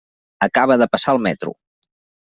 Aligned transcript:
Acaba 0.47 0.79
de 0.83 0.89
passar 0.95 1.17
el 1.19 1.23
metro. 1.29 1.57